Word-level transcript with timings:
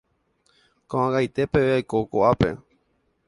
Ko'ag̃aite 0.93 1.43
peve 1.51 1.71
oiko 1.81 1.97
ko'ápe. 2.17 2.49